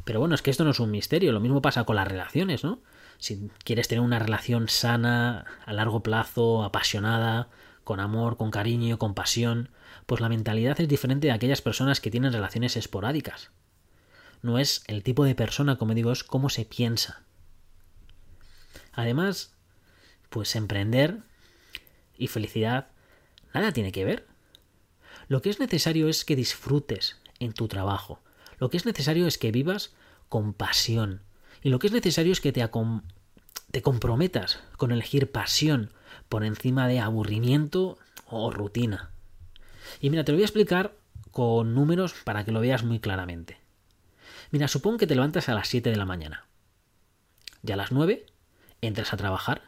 Pero 0.04 0.20
bueno, 0.20 0.34
es 0.34 0.42
que 0.42 0.50
esto 0.50 0.63
no 0.63 0.72
es 0.72 0.80
un 0.80 0.89
misterio, 0.89 1.32
lo 1.32 1.39
mismo 1.39 1.62
pasa 1.62 1.84
con 1.84 1.98
las 1.98 2.08
relaciones, 2.08 2.63
¿no? 2.63 2.80
Si 3.20 3.51
quieres 3.63 3.88
tener 3.88 4.04
una 4.04 4.18
relación 4.18 4.70
sana, 4.70 5.46
a 5.66 5.74
largo 5.74 6.01
plazo, 6.01 6.63
apasionada, 6.63 7.50
con 7.84 8.00
amor, 8.00 8.38
con 8.38 8.50
cariño, 8.50 8.98
con 8.98 9.13
pasión, 9.13 9.70
pues 10.06 10.22
la 10.22 10.30
mentalidad 10.30 10.80
es 10.80 10.88
diferente 10.88 11.27
de 11.27 11.34
aquellas 11.34 11.62
personas 11.62 12.00
que 12.00 12.12
tienen 12.12 12.34
relaciones 12.34 12.77
esporádicas. 12.77 13.51
No 14.42 14.60
es 14.60 14.84
el 14.88 15.04
tipo 15.04 15.25
de 15.25 15.36
persona, 15.36 15.77
como 15.77 15.94
digo, 15.94 16.12
es 16.12 16.24
cómo 16.24 16.50
se 16.50 16.66
piensa. 16.66 17.24
Además, 18.94 19.56
pues 20.30 20.56
emprender 20.56 21.20
y 22.18 22.27
felicidad 22.27 22.88
nada 23.54 23.72
tiene 23.72 23.92
que 23.92 24.06
ver. 24.06 24.27
Lo 25.27 25.42
que 25.42 25.50
es 25.50 25.60
necesario 25.60 26.08
es 26.08 26.24
que 26.24 26.36
disfrutes 26.36 27.18
en 27.39 27.54
tu 27.54 27.68
trabajo. 27.68 28.20
Lo 28.60 28.70
que 28.70 28.77
es 28.77 28.86
necesario 28.86 29.27
es 29.27 29.38
que 29.38 29.51
vivas 29.51 29.94
con 30.30 30.54
pasión. 30.54 31.22
Y 31.62 31.70
lo 31.70 31.80
que 31.80 31.88
es 31.88 31.94
necesario 31.94 32.32
es 32.32 32.42
que 32.42 32.51
te, 32.51 32.68
te 33.72 33.82
comprometas 33.82 34.60
con 34.77 34.92
elegir 34.92 35.32
pasión 35.32 35.92
por 36.30 36.44
encima 36.44 36.88
de 36.88 37.00
aburrimiento 37.00 37.98
o 38.25 38.51
rutina. 38.51 39.12
Y 40.01 40.10
mira, 40.10 40.24
te 40.24 40.32
lo 40.32 40.38
voy 40.38 40.44
a 40.44 40.46
explicar 40.46 40.94
con 41.32 41.75
números 41.75 42.13
para 42.24 42.46
que 42.46 42.51
lo 42.51 42.62
veas 42.62 42.84
muy 42.84 43.00
claramente. 43.00 43.58
Mira, 44.51 44.67
supón 44.67 44.98
que 44.98 45.08
te 45.08 45.15
levantas 45.15 45.50
a 45.50 45.53
las 45.53 45.67
7 45.67 45.89
de 45.89 45.98
la 45.98 46.06
mañana. 46.06 46.46
Ya 47.62 47.74
a 47.74 47.77
las 47.77 47.91
9 47.91 48.25
entras 48.82 49.13
a 49.13 49.17
trabajar. 49.17 49.62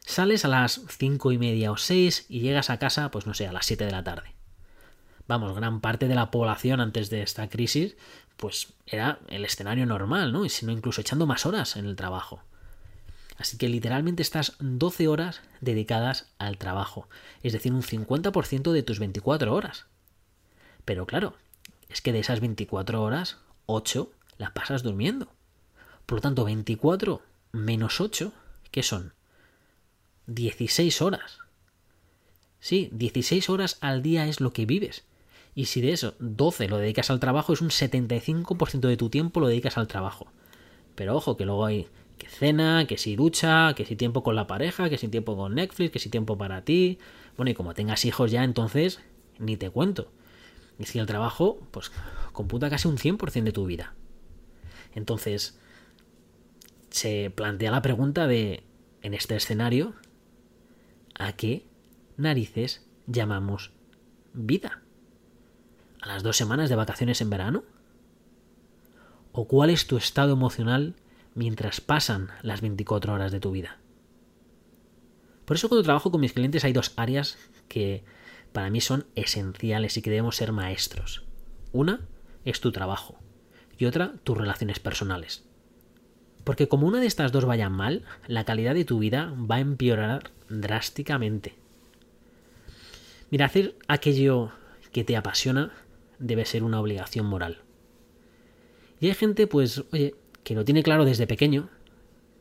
Sales 0.00 0.44
a 0.44 0.48
las 0.48 0.80
cinco 0.88 1.32
y 1.32 1.38
media 1.38 1.70
o 1.70 1.76
6 1.76 2.26
y 2.28 2.40
llegas 2.40 2.70
a 2.70 2.78
casa, 2.78 3.10
pues 3.10 3.26
no 3.26 3.34
sé, 3.34 3.46
a 3.46 3.52
las 3.52 3.66
7 3.66 3.84
de 3.84 3.90
la 3.90 4.02
tarde 4.02 4.38
vamos, 5.28 5.54
gran 5.54 5.80
parte 5.80 6.08
de 6.08 6.14
la 6.14 6.30
población 6.32 6.80
antes 6.80 7.10
de 7.10 7.22
esta 7.22 7.48
crisis, 7.48 7.96
pues 8.36 8.72
era 8.86 9.20
el 9.28 9.44
escenario 9.44 9.86
normal, 9.86 10.32
¿no? 10.32 10.44
Y 10.44 10.48
sino 10.48 10.72
incluso 10.72 11.02
echando 11.02 11.26
más 11.26 11.46
horas 11.46 11.76
en 11.76 11.86
el 11.86 11.94
trabajo. 11.94 12.42
Así 13.38 13.56
que 13.56 13.68
literalmente 13.68 14.22
estás 14.22 14.56
12 14.58 15.06
horas 15.06 15.40
dedicadas 15.60 16.26
al 16.38 16.58
trabajo, 16.58 17.08
es 17.42 17.52
decir, 17.52 17.72
un 17.72 17.82
50% 17.82 18.72
de 18.72 18.82
tus 18.82 18.98
24 18.98 19.54
horas. 19.54 19.86
Pero 20.84 21.06
claro, 21.06 21.34
es 21.88 22.00
que 22.00 22.12
de 22.12 22.18
esas 22.18 22.40
24 22.40 23.00
horas, 23.00 23.38
8 23.66 24.10
las 24.38 24.50
pasas 24.50 24.82
durmiendo. 24.82 25.28
Por 26.04 26.18
lo 26.18 26.22
tanto, 26.22 26.44
24 26.44 27.22
menos 27.52 28.00
8, 28.00 28.32
¿qué 28.72 28.82
son? 28.82 29.12
16 30.26 31.00
horas. 31.00 31.38
Sí, 32.60 32.90
16 32.92 33.48
horas 33.50 33.78
al 33.80 34.02
día 34.02 34.26
es 34.26 34.40
lo 34.40 34.52
que 34.52 34.66
vives. 34.66 35.04
Y 35.54 35.66
si 35.66 35.80
de 35.80 35.92
eso 35.92 36.14
12 36.18 36.68
lo 36.68 36.78
dedicas 36.78 37.10
al 37.10 37.20
trabajo, 37.20 37.52
es 37.52 37.60
un 37.60 37.70
75% 37.70 38.80
de 38.80 38.96
tu 38.96 39.10
tiempo 39.10 39.40
lo 39.40 39.48
dedicas 39.48 39.78
al 39.78 39.86
trabajo. 39.86 40.26
Pero 40.94 41.16
ojo, 41.16 41.36
que 41.36 41.44
luego 41.44 41.66
hay 41.66 41.86
que 42.18 42.28
cena, 42.28 42.86
que 42.86 42.98
si 42.98 43.16
ducha, 43.16 43.74
que 43.74 43.84
si 43.84 43.96
tiempo 43.96 44.22
con 44.22 44.36
la 44.36 44.46
pareja, 44.46 44.90
que 44.90 44.98
si 44.98 45.08
tiempo 45.08 45.36
con 45.36 45.54
Netflix, 45.54 45.92
que 45.92 45.98
si 45.98 46.10
tiempo 46.10 46.36
para 46.36 46.64
ti. 46.64 46.98
Bueno, 47.36 47.50
y 47.50 47.54
como 47.54 47.74
tengas 47.74 48.04
hijos 48.04 48.30
ya, 48.30 48.44
entonces 48.44 49.00
ni 49.38 49.56
te 49.56 49.70
cuento. 49.70 50.10
Y 50.78 50.84
si 50.84 50.98
el 50.98 51.06
trabajo, 51.06 51.60
pues 51.70 51.90
computa 52.32 52.70
casi 52.70 52.88
un 52.88 52.98
100% 52.98 53.44
de 53.44 53.52
tu 53.52 53.66
vida. 53.66 53.94
Entonces, 54.94 55.58
se 56.90 57.30
plantea 57.34 57.70
la 57.70 57.82
pregunta 57.82 58.26
de, 58.26 58.64
en 59.02 59.14
este 59.14 59.36
escenario, 59.36 59.94
¿a 61.14 61.32
qué 61.32 61.66
narices 62.16 62.86
llamamos 63.06 63.72
vida? 64.32 64.82
¿A 66.00 66.08
las 66.08 66.22
dos 66.22 66.36
semanas 66.36 66.68
de 66.68 66.76
vacaciones 66.76 67.20
en 67.20 67.30
verano? 67.30 67.64
¿O 69.32 69.46
cuál 69.46 69.70
es 69.70 69.86
tu 69.86 69.96
estado 69.96 70.32
emocional 70.32 70.94
mientras 71.34 71.80
pasan 71.80 72.28
las 72.42 72.60
24 72.60 73.12
horas 73.12 73.32
de 73.32 73.40
tu 73.40 73.52
vida. 73.52 73.78
Por 75.44 75.56
eso 75.56 75.68
cuando 75.68 75.84
trabajo 75.84 76.10
con 76.10 76.20
mis 76.20 76.32
clientes 76.32 76.64
hay 76.64 76.72
dos 76.72 76.92
áreas 76.96 77.38
que 77.68 78.04
para 78.52 78.70
mí 78.70 78.80
son 78.80 79.06
esenciales 79.14 79.96
y 79.96 80.02
que 80.02 80.10
debemos 80.10 80.36
ser 80.36 80.52
maestros. 80.52 81.24
Una 81.72 82.00
es 82.44 82.60
tu 82.60 82.72
trabajo 82.72 83.18
y 83.78 83.86
otra 83.86 84.14
tus 84.24 84.36
relaciones 84.36 84.78
personales. 84.78 85.44
Porque 86.44 86.68
como 86.68 86.86
una 86.86 87.00
de 87.00 87.06
estas 87.06 87.32
dos 87.32 87.44
vayan 87.44 87.72
mal, 87.72 88.04
la 88.26 88.44
calidad 88.44 88.74
de 88.74 88.84
tu 88.84 88.98
vida 88.98 89.34
va 89.38 89.56
a 89.56 89.60
empeorar 89.60 90.30
drásticamente. 90.48 91.54
Mira, 93.30 93.46
hacer 93.46 93.76
aquello 93.86 94.52
que 94.92 95.04
te 95.04 95.16
apasiona 95.16 95.72
debe 96.18 96.44
ser 96.46 96.64
una 96.64 96.80
obligación 96.80 97.26
moral. 97.26 97.62
Y 99.00 99.08
hay 99.08 99.14
gente, 99.14 99.46
pues, 99.46 99.84
oye, 99.92 100.14
que 100.48 100.54
lo 100.54 100.64
tiene 100.64 100.82
claro 100.82 101.04
desde 101.04 101.26
pequeño. 101.26 101.68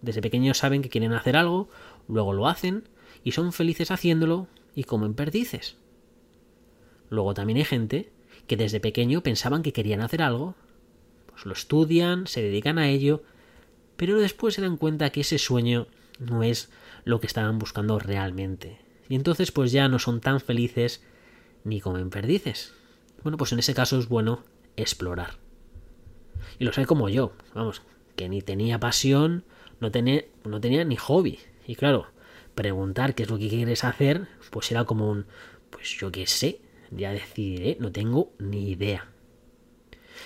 Desde 0.01 0.21
pequeño 0.21 0.53
saben 0.53 0.81
que 0.81 0.87
quieren 0.87 1.11
hacer 1.11 1.35
algo, 1.35 1.67
luego 2.07 2.31
lo 2.31 2.47
hacen 2.47 2.87
y 3.21 3.33
son 3.33 3.51
felices 3.51 3.91
haciéndolo 3.91 4.47
y 4.73 4.85
comen 4.85 5.13
perdices. 5.13 5.75
Luego 7.09 7.33
también 7.33 7.57
hay 7.57 7.65
gente 7.65 8.09
que 8.47 8.55
desde 8.55 8.79
pequeño 8.79 9.23
pensaban 9.23 9.61
que 9.61 9.73
querían 9.73 9.99
hacer 9.99 10.21
algo, 10.21 10.55
pues 11.25 11.45
lo 11.45 11.51
estudian, 11.51 12.27
se 12.27 12.41
dedican 12.41 12.79
a 12.79 12.87
ello, 12.87 13.23
pero 13.97 14.17
después 14.17 14.53
se 14.53 14.61
dan 14.61 14.77
cuenta 14.77 15.09
que 15.09 15.19
ese 15.19 15.37
sueño 15.37 15.87
no 16.17 16.43
es 16.43 16.69
lo 17.03 17.19
que 17.19 17.27
estaban 17.27 17.59
buscando 17.59 17.99
realmente. 17.99 18.79
Y 19.09 19.15
entonces 19.15 19.51
pues 19.51 19.73
ya 19.73 19.89
no 19.89 19.99
son 19.99 20.21
tan 20.21 20.39
felices 20.39 21.03
ni 21.65 21.81
comen 21.81 22.09
perdices. 22.09 22.73
Bueno, 23.21 23.37
pues 23.37 23.51
en 23.51 23.59
ese 23.59 23.73
caso 23.73 23.99
es 23.99 24.07
bueno 24.07 24.45
explorar. 24.77 25.39
Y 26.57 26.63
lo 26.63 26.71
sé 26.71 26.85
como 26.85 27.09
yo, 27.09 27.33
vamos, 27.53 27.81
que 28.17 28.27
ni 28.27 28.41
tenía 28.41 28.79
pasión, 28.79 29.45
no 29.79 29.91
tenía, 29.91 30.25
no 30.43 30.59
tenía 30.59 30.83
ni 30.83 30.97
hobby. 30.97 31.39
Y 31.65 31.75
claro, 31.75 32.07
preguntar 32.55 33.15
qué 33.15 33.23
es 33.23 33.29
lo 33.29 33.37
que 33.37 33.47
quieres 33.47 33.85
hacer, 33.85 34.27
pues 34.49 34.69
era 34.71 34.83
como 34.83 35.09
un, 35.09 35.27
pues 35.69 35.95
yo 35.97 36.11
qué 36.11 36.27
sé, 36.27 36.59
ya 36.91 37.11
decidiré, 37.11 37.77
no 37.79 37.91
tengo 37.93 38.33
ni 38.39 38.71
idea. 38.71 39.07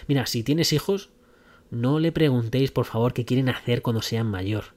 Mira, 0.08 0.26
si 0.26 0.42
tienes 0.42 0.74
hijos, 0.74 1.10
no 1.70 2.00
le 2.00 2.12
preguntéis 2.12 2.72
por 2.72 2.86
favor 2.86 3.14
qué 3.14 3.26
quieren 3.26 3.50
hacer 3.50 3.82
cuando 3.82 4.02
sean 4.02 4.28
mayor. 4.28 4.74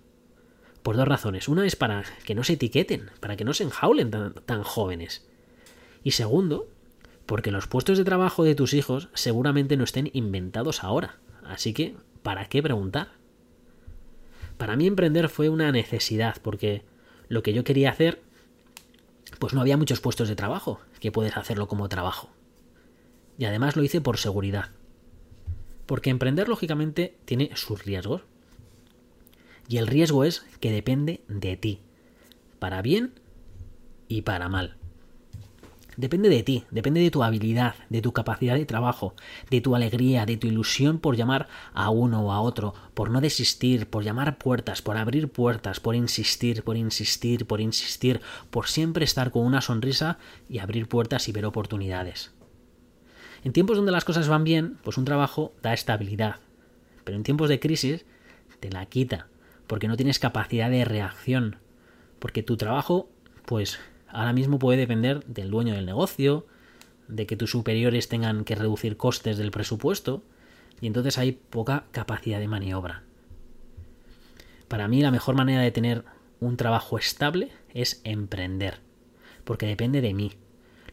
Por 0.82 0.96
dos 0.96 1.08
razones. 1.08 1.48
Una 1.48 1.64
es 1.64 1.76
para 1.76 2.04
que 2.24 2.34
no 2.34 2.44
se 2.44 2.54
etiqueten, 2.54 3.10
para 3.20 3.36
que 3.36 3.44
no 3.44 3.54
se 3.54 3.64
enjaulen 3.64 4.10
tan, 4.10 4.34
tan 4.34 4.62
jóvenes. 4.64 5.26
Y 6.02 6.10
segundo, 6.10 6.68
porque 7.26 7.50
los 7.50 7.68
puestos 7.68 7.96
de 7.96 8.04
trabajo 8.04 8.44
de 8.44 8.54
tus 8.54 8.74
hijos 8.74 9.08
seguramente 9.14 9.76
no 9.76 9.84
estén 9.84 10.10
inventados 10.12 10.84
ahora. 10.84 11.18
Así 11.44 11.72
que 11.72 11.94
¿para 12.24 12.46
qué 12.46 12.62
preguntar? 12.62 13.12
Para 14.56 14.76
mí 14.76 14.88
emprender 14.88 15.28
fue 15.28 15.50
una 15.50 15.70
necesidad, 15.70 16.36
porque 16.42 16.82
lo 17.28 17.42
que 17.42 17.52
yo 17.52 17.62
quería 17.62 17.90
hacer, 17.90 18.22
pues 19.38 19.52
no 19.52 19.60
había 19.60 19.76
muchos 19.76 20.00
puestos 20.00 20.28
de 20.28 20.34
trabajo 20.34 20.80
que 21.00 21.12
puedes 21.12 21.36
hacerlo 21.36 21.68
como 21.68 21.88
trabajo. 21.88 22.30
Y 23.38 23.44
además 23.44 23.76
lo 23.76 23.84
hice 23.84 24.00
por 24.00 24.16
seguridad. 24.16 24.70
Porque 25.86 26.08
emprender, 26.08 26.48
lógicamente, 26.48 27.14
tiene 27.26 27.50
sus 27.56 27.84
riesgos. 27.84 28.22
Y 29.68 29.76
el 29.76 29.86
riesgo 29.86 30.24
es 30.24 30.46
que 30.60 30.72
depende 30.72 31.22
de 31.28 31.56
ti, 31.58 31.80
para 32.58 32.80
bien 32.80 33.20
y 34.08 34.22
para 34.22 34.48
mal. 34.48 34.78
Depende 35.96 36.28
de 36.28 36.42
ti, 36.42 36.64
depende 36.70 37.00
de 37.00 37.10
tu 37.10 37.22
habilidad, 37.22 37.74
de 37.88 38.02
tu 38.02 38.12
capacidad 38.12 38.56
de 38.56 38.66
trabajo, 38.66 39.14
de 39.50 39.60
tu 39.60 39.76
alegría, 39.76 40.26
de 40.26 40.36
tu 40.36 40.48
ilusión 40.48 40.98
por 40.98 41.16
llamar 41.16 41.46
a 41.72 41.90
uno 41.90 42.20
o 42.22 42.32
a 42.32 42.40
otro, 42.40 42.74
por 42.94 43.10
no 43.10 43.20
desistir, 43.20 43.88
por 43.88 44.02
llamar 44.02 44.38
puertas, 44.38 44.82
por 44.82 44.96
abrir 44.96 45.28
puertas, 45.28 45.78
por 45.78 45.94
insistir, 45.94 46.64
por 46.64 46.76
insistir, 46.76 47.46
por 47.46 47.60
insistir, 47.60 48.20
por 48.50 48.66
siempre 48.66 49.04
estar 49.04 49.30
con 49.30 49.44
una 49.44 49.60
sonrisa 49.60 50.18
y 50.48 50.58
abrir 50.58 50.88
puertas 50.88 51.28
y 51.28 51.32
ver 51.32 51.46
oportunidades. 51.46 52.32
En 53.44 53.52
tiempos 53.52 53.76
donde 53.76 53.92
las 53.92 54.04
cosas 54.04 54.26
van 54.26 54.42
bien, 54.42 54.78
pues 54.82 54.98
un 54.98 55.04
trabajo 55.04 55.52
da 55.62 55.74
estabilidad, 55.74 56.36
pero 57.04 57.16
en 57.16 57.22
tiempos 57.22 57.48
de 57.48 57.60
crisis 57.60 58.04
te 58.58 58.70
la 58.70 58.86
quita, 58.86 59.28
porque 59.68 59.86
no 59.86 59.96
tienes 59.96 60.18
capacidad 60.18 60.70
de 60.70 60.84
reacción, 60.84 61.56
porque 62.18 62.42
tu 62.42 62.56
trabajo, 62.56 63.10
pues 63.44 63.78
ahora 64.14 64.32
mismo 64.32 64.58
puede 64.58 64.78
depender 64.78 65.24
del 65.26 65.50
dueño 65.50 65.74
del 65.74 65.84
negocio, 65.84 66.46
de 67.08 67.26
que 67.26 67.36
tus 67.36 67.50
superiores 67.50 68.08
tengan 68.08 68.44
que 68.44 68.54
reducir 68.54 68.96
costes 68.96 69.36
del 69.36 69.50
presupuesto, 69.50 70.22
y 70.80 70.86
entonces 70.86 71.18
hay 71.18 71.32
poca 71.32 71.84
capacidad 71.90 72.38
de 72.38 72.48
maniobra. 72.48 73.02
Para 74.68 74.88
mí 74.88 75.02
la 75.02 75.10
mejor 75.10 75.34
manera 75.34 75.60
de 75.60 75.70
tener 75.70 76.04
un 76.40 76.56
trabajo 76.56 76.96
estable 76.96 77.50
es 77.74 78.00
emprender, 78.04 78.78
porque 79.44 79.66
depende 79.66 80.00
de 80.00 80.14
mí. 80.14 80.32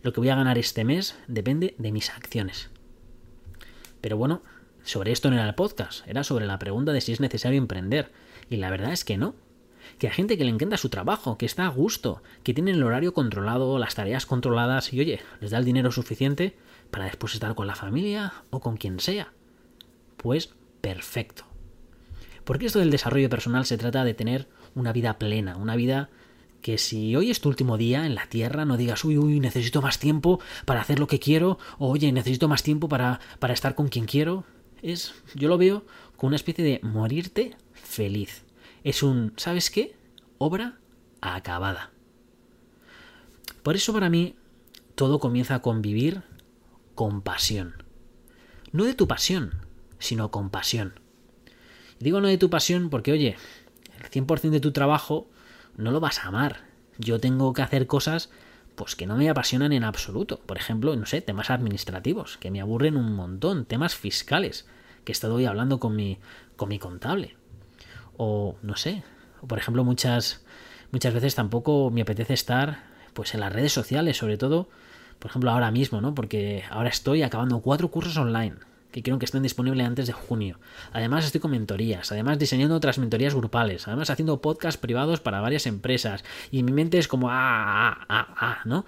Lo 0.01 0.13
que 0.13 0.19
voy 0.19 0.29
a 0.29 0.35
ganar 0.35 0.57
este 0.57 0.83
mes 0.83 1.15
depende 1.27 1.75
de 1.77 1.91
mis 1.91 2.09
acciones. 2.09 2.69
Pero 4.01 4.17
bueno, 4.17 4.41
sobre 4.83 5.11
esto 5.11 5.29
no 5.29 5.35
era 5.35 5.47
el 5.47 5.55
podcast, 5.55 6.07
era 6.07 6.23
sobre 6.23 6.47
la 6.47 6.57
pregunta 6.57 6.91
de 6.91 7.01
si 7.01 7.13
es 7.13 7.19
necesario 7.19 7.59
emprender, 7.59 8.11
y 8.49 8.57
la 8.57 8.71
verdad 8.71 8.91
es 8.91 9.05
que 9.05 9.17
no 9.17 9.35
que 9.97 10.07
hay 10.07 10.13
gente 10.13 10.37
que 10.37 10.43
le 10.43 10.49
encanta 10.49 10.77
su 10.77 10.89
trabajo, 10.89 11.37
que 11.37 11.45
está 11.45 11.65
a 11.65 11.69
gusto, 11.69 12.21
que 12.43 12.53
tiene 12.53 12.71
el 12.71 12.83
horario 12.83 13.13
controlado, 13.13 13.77
las 13.77 13.95
tareas 13.95 14.25
controladas 14.25 14.93
y 14.93 14.99
oye, 14.99 15.19
les 15.39 15.51
da 15.51 15.57
el 15.57 15.65
dinero 15.65 15.91
suficiente 15.91 16.57
para 16.89 17.05
después 17.05 17.33
estar 17.33 17.55
con 17.55 17.67
la 17.67 17.75
familia 17.75 18.33
o 18.49 18.59
con 18.59 18.77
quien 18.77 18.99
sea. 18.99 19.33
Pues 20.17 20.53
perfecto. 20.81 21.45
Porque 22.43 22.65
esto 22.65 22.79
del 22.79 22.91
desarrollo 22.91 23.29
personal 23.29 23.65
se 23.65 23.77
trata 23.77 24.03
de 24.03 24.13
tener 24.13 24.47
una 24.75 24.93
vida 24.93 25.17
plena, 25.17 25.57
una 25.57 25.75
vida 25.75 26.09
que 26.61 26.77
si 26.77 27.15
hoy 27.15 27.31
es 27.31 27.41
tu 27.41 27.49
último 27.49 27.77
día 27.77 28.05
en 28.05 28.15
la 28.15 28.27
Tierra, 28.27 28.65
no 28.65 28.77
digas, 28.77 29.03
uy, 29.03 29.17
uy, 29.17 29.39
necesito 29.39 29.81
más 29.81 29.99
tiempo 29.99 30.39
para 30.65 30.81
hacer 30.81 30.99
lo 30.99 31.07
que 31.07 31.19
quiero, 31.19 31.57
o 31.79 31.89
oye, 31.89 32.11
necesito 32.11 32.47
más 32.47 32.61
tiempo 32.63 32.87
para, 32.87 33.19
para 33.39 33.53
estar 33.53 33.73
con 33.73 33.87
quien 33.87 34.05
quiero. 34.05 34.43
Es, 34.81 35.13
yo 35.35 35.49
lo 35.49 35.57
veo 35.57 35.85
como 36.17 36.29
una 36.29 36.35
especie 36.35 36.63
de 36.63 36.79
morirte 36.83 37.55
feliz 37.73 38.43
es 38.83 39.03
un, 39.03 39.33
¿sabes 39.37 39.69
qué? 39.69 39.95
Obra 40.37 40.79
acabada. 41.21 41.91
Por 43.63 43.75
eso 43.75 43.93
para 43.93 44.09
mí 44.09 44.35
todo 44.95 45.19
comienza 45.19 45.61
con 45.61 45.81
vivir 45.81 46.23
con 46.95 47.21
pasión. 47.21 47.83
No 48.71 48.85
de 48.85 48.95
tu 48.95 49.07
pasión, 49.07 49.65
sino 49.99 50.31
con 50.31 50.49
pasión. 50.49 50.99
Digo 51.99 52.21
no 52.21 52.27
de 52.27 52.39
tu 52.39 52.49
pasión 52.49 52.89
porque, 52.89 53.11
oye, 53.11 53.37
el 53.99 54.09
100% 54.09 54.49
de 54.49 54.59
tu 54.59 54.71
trabajo 54.71 55.27
no 55.77 55.91
lo 55.91 55.99
vas 55.99 56.19
a 56.19 56.29
amar. 56.29 56.65
Yo 56.97 57.19
tengo 57.19 57.53
que 57.53 57.61
hacer 57.61 57.85
cosas 57.85 58.31
pues 58.75 58.95
que 58.95 59.05
no 59.05 59.15
me 59.15 59.29
apasionan 59.29 59.73
en 59.73 59.83
absoluto. 59.83 60.39
Por 60.39 60.57
ejemplo, 60.57 60.95
no 60.95 61.05
sé, 61.05 61.21
temas 61.21 61.51
administrativos, 61.51 62.37
que 62.37 62.49
me 62.49 62.61
aburren 62.61 62.97
un 62.97 63.13
montón, 63.13 63.65
temas 63.65 63.95
fiscales, 63.95 64.65
que 65.03 65.11
he 65.11 65.13
estado 65.13 65.35
hoy 65.35 65.45
hablando 65.45 65.79
con 65.79 65.95
mi, 65.95 66.17
con 66.55 66.69
mi 66.69 66.79
contable 66.79 67.35
o 68.23 68.55
no 68.61 68.75
sé, 68.75 69.03
o 69.41 69.47
por 69.47 69.57
ejemplo 69.57 69.83
muchas 69.83 70.45
muchas 70.91 71.11
veces 71.11 71.33
tampoco 71.33 71.89
me 71.89 72.03
apetece 72.03 72.35
estar 72.35 72.83
pues 73.13 73.33
en 73.33 73.39
las 73.39 73.51
redes 73.51 73.73
sociales, 73.73 74.15
sobre 74.15 74.37
todo, 74.37 74.69
por 75.17 75.31
ejemplo 75.31 75.49
ahora 75.49 75.71
mismo, 75.71 76.01
¿no? 76.01 76.13
Porque 76.13 76.63
ahora 76.69 76.89
estoy 76.89 77.23
acabando 77.23 77.61
cuatro 77.61 77.89
cursos 77.89 78.15
online 78.17 78.57
que 78.91 79.01
quiero 79.01 79.17
que 79.17 79.25
estén 79.25 79.41
disponibles 79.41 79.87
antes 79.87 80.05
de 80.05 80.13
junio. 80.13 80.59
Además 80.93 81.25
estoy 81.25 81.41
con 81.41 81.49
mentorías, 81.49 82.11
además 82.11 82.37
diseñando 82.37 82.75
otras 82.75 82.99
mentorías 82.99 83.33
grupales, 83.33 83.87
además 83.87 84.11
haciendo 84.11 84.39
podcasts 84.39 84.79
privados 84.79 85.19
para 85.19 85.41
varias 85.41 85.65
empresas. 85.65 86.23
Y 86.51 86.61
mi 86.61 86.73
mente 86.73 86.99
es 86.99 87.07
como, 87.07 87.31
ah, 87.31 87.91
ah, 87.91 88.05
ah, 88.07 88.35
ah, 88.37 88.59
¿no? 88.65 88.85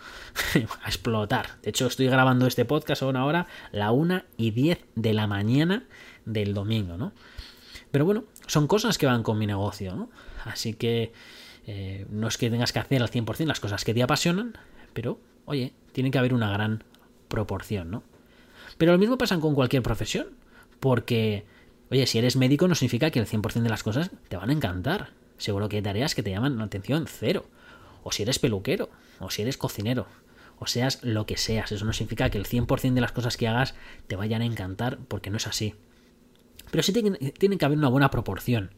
a 0.84 0.88
explotar. 0.88 1.60
De 1.64 1.72
hecho, 1.72 1.88
estoy 1.88 2.06
grabando 2.06 2.46
este 2.46 2.66
podcast 2.66 3.02
a 3.02 3.08
una 3.08 3.26
hora, 3.26 3.48
la 3.72 3.92
1 3.92 4.22
y 4.38 4.52
10 4.52 4.80
de 4.96 5.14
la 5.14 5.26
mañana 5.26 5.86
del 6.26 6.54
domingo, 6.54 6.98
¿no? 6.98 7.14
Pero 7.94 8.06
bueno, 8.06 8.24
son 8.48 8.66
cosas 8.66 8.98
que 8.98 9.06
van 9.06 9.22
con 9.22 9.38
mi 9.38 9.46
negocio, 9.46 9.96
¿no? 9.96 10.10
Así 10.46 10.74
que 10.74 11.14
eh, 11.68 12.08
no 12.10 12.28
es 12.28 12.40
que 12.40 12.50
tengas 12.50 12.74
que 12.74 12.80
hacer 12.80 13.04
al 13.04 13.12
100% 13.12 13.46
las 13.46 13.60
cosas 13.60 13.86
que 13.86 13.94
te 13.94 14.02
apasionan, 14.02 14.58
pero, 14.94 15.20
oye, 15.46 15.74
tiene 15.92 16.10
que 16.10 16.18
haber 16.18 16.34
una 16.34 16.52
gran 16.52 16.84
proporción, 17.28 17.92
¿no? 17.92 18.02
Pero 18.80 18.94
lo 18.94 18.98
mismo 18.98 19.20
pasa 19.20 19.40
con 19.40 19.54
cualquier 19.54 19.84
profesión, 19.84 20.30
porque, 20.80 21.46
oye, 21.92 22.08
si 22.08 22.18
eres 22.18 22.36
médico 22.36 22.68
no 22.68 22.74
significa 22.74 23.12
que 23.12 23.20
el 23.20 23.28
100% 23.28 23.62
de 23.62 23.70
las 23.70 23.84
cosas 23.84 24.10
te 24.28 24.38
van 24.38 24.50
a 24.50 24.54
encantar. 24.54 25.12
Seguro 25.38 25.70
que 25.70 25.76
hay 25.76 25.84
tareas 25.84 26.16
que 26.16 26.24
te 26.24 26.32
llaman 26.32 26.58
la 26.58 26.64
atención 26.64 27.06
cero. 27.08 27.46
O 28.02 28.12
si 28.12 28.24
eres 28.24 28.40
peluquero, 28.40 28.90
o 29.20 29.30
si 29.30 29.44
eres 29.44 29.58
cocinero, 29.58 30.08
o 30.58 30.66
seas 30.66 31.04
lo 31.04 31.28
que 31.28 31.38
seas. 31.38 31.72
Eso 31.72 31.86
no 31.86 31.94
significa 31.94 32.32
que 32.32 32.40
el 32.40 32.48
100% 32.48 32.96
de 32.96 33.02
las 33.02 33.12
cosas 33.12 33.38
que 33.38 33.48
hagas 33.48 33.76
te 34.08 34.16
vayan 34.16 34.42
a 34.42 34.46
encantar, 34.46 34.98
porque 35.08 35.30
no 35.30 35.38
es 35.38 35.46
así. 35.46 35.76
Pero 36.74 36.82
sí 36.82 36.92
tiene, 36.92 37.58
que 37.60 37.66
haber 37.66 37.78
una 37.78 37.88
buena 37.88 38.10
proporción, 38.10 38.72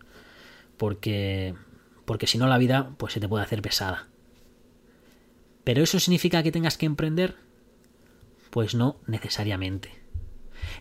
porque, 0.76 1.56
porque 2.04 2.28
si 2.28 2.38
no 2.38 2.46
la 2.46 2.58
vida 2.58 2.94
pues 2.98 3.14
se 3.14 3.22
te 3.22 3.30
puede 3.30 3.46
hacer 3.46 3.62
pesada. 3.62 4.10
¿Pero 5.64 5.82
eso 5.82 5.98
significa 6.02 6.44
que 6.44 6.52
tengas 6.52 6.78
que 6.78 6.88
emprender? 6.88 7.38
Pues 8.50 8.76
no 8.76 8.98
necesariamente. 9.08 9.94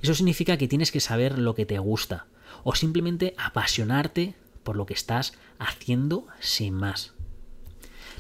Eso 0.02 0.12
significa 0.12 0.56
que 0.56 0.66
tienes 0.66 0.90
que 0.90 0.98
saber 0.98 1.38
lo 1.38 1.54
que 1.54 1.66
te 1.66 1.78
gusta 1.78 2.26
o 2.64 2.74
simplemente 2.74 3.36
apasionarte 3.38 4.34
por 4.64 4.74
lo 4.74 4.84
que 4.84 4.94
estás 4.94 5.34
haciendo 5.60 6.26
sin 6.40 6.74
más. 6.74 7.14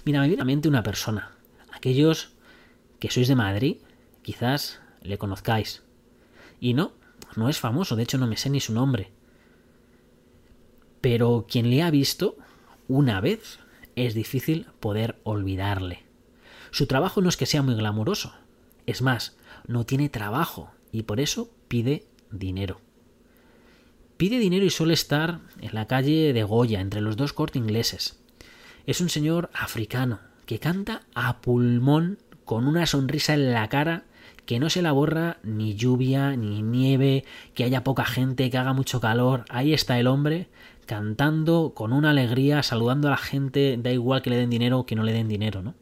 Mira, 0.04 0.20
me 0.20 0.28
viene 0.28 0.42
a 0.42 0.46
mente 0.46 0.68
una 0.68 0.84
persona. 0.84 1.32
Aquellos 1.72 2.30
que 3.00 3.10
sois 3.10 3.26
de 3.26 3.34
Madrid, 3.34 3.78
quizás 4.22 4.78
le 5.02 5.18
conozcáis. 5.18 5.82
Y 6.60 6.74
no, 6.74 6.92
no 7.36 7.48
es 7.48 7.58
famoso, 7.58 7.96
de 7.96 8.02
hecho 8.02 8.18
no 8.18 8.26
me 8.26 8.36
sé 8.36 8.50
ni 8.50 8.60
su 8.60 8.72
nombre. 8.72 9.10
Pero 11.00 11.46
quien 11.48 11.70
le 11.70 11.82
ha 11.82 11.90
visto 11.90 12.36
una 12.88 13.20
vez 13.20 13.58
es 13.96 14.14
difícil 14.14 14.66
poder 14.80 15.20
olvidarle. 15.22 16.04
Su 16.70 16.86
trabajo 16.86 17.20
no 17.20 17.28
es 17.28 17.36
que 17.36 17.46
sea 17.46 17.62
muy 17.62 17.74
glamuroso. 17.74 18.34
Es 18.86 19.02
más, 19.02 19.36
no 19.66 19.86
tiene 19.86 20.08
trabajo 20.08 20.72
y 20.92 21.02
por 21.02 21.20
eso 21.20 21.50
pide 21.68 22.06
dinero. 22.30 22.80
Pide 24.16 24.38
dinero 24.38 24.64
y 24.64 24.70
suele 24.70 24.94
estar 24.94 25.40
en 25.60 25.74
la 25.74 25.86
calle 25.86 26.32
de 26.32 26.44
Goya, 26.44 26.80
entre 26.80 27.00
los 27.00 27.16
dos 27.16 27.32
cortes 27.32 27.60
ingleses. 27.60 28.20
Es 28.86 29.00
un 29.00 29.08
señor 29.08 29.50
africano 29.54 30.20
que 30.46 30.58
canta 30.58 31.02
a 31.14 31.40
pulmón 31.40 32.18
con 32.44 32.66
una 32.66 32.86
sonrisa 32.86 33.34
en 33.34 33.52
la 33.52 33.68
cara 33.68 34.04
que 34.46 34.60
no 34.60 34.70
se 34.70 34.82
la 34.82 34.92
borra 34.92 35.38
ni 35.42 35.74
lluvia, 35.74 36.36
ni 36.36 36.62
nieve, 36.62 37.24
que 37.54 37.64
haya 37.64 37.84
poca 37.84 38.04
gente, 38.04 38.50
que 38.50 38.58
haga 38.58 38.72
mucho 38.72 39.00
calor. 39.00 39.44
Ahí 39.48 39.72
está 39.72 39.98
el 39.98 40.06
hombre 40.06 40.48
cantando 40.86 41.72
con 41.74 41.92
una 41.92 42.10
alegría, 42.10 42.62
saludando 42.62 43.08
a 43.08 43.12
la 43.12 43.16
gente, 43.16 43.78
da 43.78 43.90
igual 43.90 44.22
que 44.22 44.30
le 44.30 44.36
den 44.36 44.50
dinero 44.50 44.80
o 44.80 44.86
que 44.86 44.96
no 44.96 45.02
le 45.02 45.12
den 45.12 45.28
dinero, 45.28 45.62
¿no? 45.62 45.74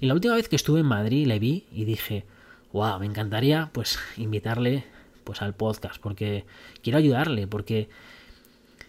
Y 0.00 0.06
la 0.06 0.14
última 0.14 0.34
vez 0.34 0.48
que 0.48 0.56
estuve 0.56 0.80
en 0.80 0.86
Madrid 0.86 1.26
le 1.26 1.38
vi 1.38 1.66
y 1.72 1.84
dije, 1.84 2.26
wow, 2.72 2.98
me 2.98 3.06
encantaría 3.06 3.70
pues 3.72 3.98
invitarle 4.16 4.84
pues 5.24 5.40
al 5.42 5.54
podcast 5.54 6.00
porque 6.00 6.44
quiero 6.82 6.98
ayudarle 6.98 7.46
porque 7.46 7.88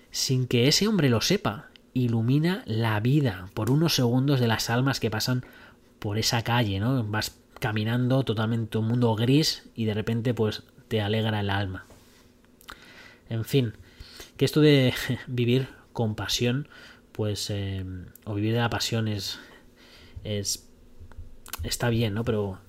sin 0.09 0.47
que 0.47 0.67
ese 0.67 0.87
hombre 0.87 1.09
lo 1.09 1.21
sepa 1.21 1.69
ilumina 1.93 2.63
la 2.65 2.99
vida 2.99 3.47
por 3.53 3.69
unos 3.69 3.93
segundos 3.93 4.39
de 4.39 4.47
las 4.47 4.69
almas 4.69 4.99
que 4.99 5.11
pasan 5.11 5.45
por 5.99 6.17
esa 6.17 6.41
calle, 6.41 6.79
¿no? 6.79 7.05
Caminando 7.63 8.25
totalmente 8.25 8.77
un 8.77 8.89
mundo 8.89 9.15
gris 9.15 9.69
y 9.73 9.85
de 9.85 9.93
repente 9.93 10.33
pues 10.33 10.63
te 10.89 10.99
alegra 10.99 11.39
el 11.39 11.49
alma. 11.49 11.85
En 13.29 13.45
fin, 13.45 13.71
que 14.35 14.43
esto 14.43 14.59
de 14.59 14.93
vivir 15.27 15.69
con 15.93 16.15
pasión, 16.15 16.67
pues, 17.13 17.49
eh, 17.49 17.85
o 18.25 18.33
vivir 18.33 18.51
de 18.51 18.59
la 18.59 18.69
pasión 18.69 19.07
es, 19.07 19.39
es, 20.25 20.67
está 21.63 21.87
bien, 21.87 22.13
¿no? 22.15 22.25
Pero 22.25 22.59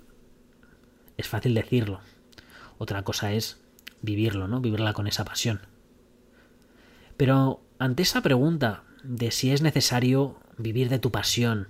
es 1.17 1.27
fácil 1.27 1.55
decirlo. 1.55 2.01
Otra 2.79 3.03
cosa 3.03 3.33
es 3.33 3.61
vivirlo, 4.01 4.47
¿no? 4.47 4.61
Vivirla 4.61 4.93
con 4.93 5.09
esa 5.09 5.25
pasión. 5.25 5.63
Pero 7.17 7.65
ante 7.81 8.05
esa 8.05 8.23
pregunta 8.23 8.85
de 9.03 9.33
si 9.33 9.51
es 9.51 9.61
necesario 9.61 10.39
vivir 10.57 10.89
de 10.89 11.01
tu 11.01 11.11
pasión, 11.11 11.67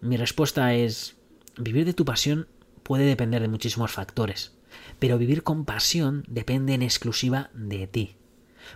mi 0.00 0.16
respuesta 0.16 0.72
es, 0.72 1.16
vivir 1.56 1.84
de 1.84 1.94
tu 1.94 2.04
pasión 2.04 2.48
puede 2.82 3.04
depender 3.04 3.42
de 3.42 3.48
muchísimos 3.48 3.90
factores, 3.90 4.52
pero 4.98 5.18
vivir 5.18 5.42
con 5.42 5.64
pasión 5.64 6.24
depende 6.28 6.74
en 6.74 6.82
exclusiva 6.82 7.50
de 7.54 7.86
ti. 7.86 8.16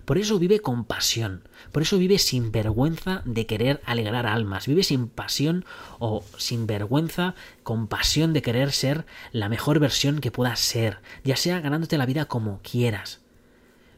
Por 0.04 0.18
eso 0.18 0.38
vive 0.38 0.60
con 0.60 0.84
pasión, 0.84 1.48
por 1.72 1.82
eso 1.82 1.98
vive 1.98 2.18
sin 2.18 2.50
vergüenza 2.52 3.22
de 3.24 3.46
querer 3.46 3.80
alegrar 3.84 4.26
almas, 4.26 4.66
vive 4.66 4.82
sin 4.82 5.08
pasión 5.08 5.64
o 5.98 6.24
sin 6.38 6.66
vergüenza, 6.66 7.34
con 7.62 7.86
pasión 7.86 8.32
de 8.32 8.42
querer 8.42 8.72
ser 8.72 9.06
la 9.32 9.48
mejor 9.48 9.78
versión 9.78 10.20
que 10.20 10.30
puedas 10.30 10.60
ser, 10.60 10.98
ya 11.24 11.36
sea 11.36 11.60
ganándote 11.60 11.98
la 11.98 12.06
vida 12.06 12.26
como 12.26 12.60
quieras. 12.62 13.20